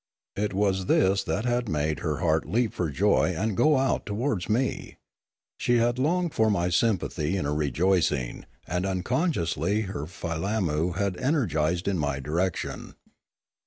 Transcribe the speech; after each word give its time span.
It 0.35 0.51
was 0.51 0.87
this 0.87 1.23
that 1.25 1.45
had 1.45 1.69
made 1.69 1.99
her 1.99 2.21
heart 2.21 2.47
leap 2.49 2.73
for 2.73 2.89
joy 2.89 3.35
and 3.37 3.55
go 3.55 3.77
out 3.77 4.03
towards 4.07 4.49
me. 4.49 4.97
She 5.59 5.77
had 5.77 5.99
longed 5.99 6.33
for 6.33 6.49
my 6.49 6.69
sympathy 6.69 7.37
in 7.37 7.45
her 7.45 7.53
rejoicing, 7.53 8.47
and 8.65 8.83
unconsciously 8.87 9.81
her 9.81 10.07
filammu 10.07 10.93
had 10.95 11.17
energised 11.17 11.87
in 11.87 11.99
my 11.99 12.19
direction. 12.19 12.95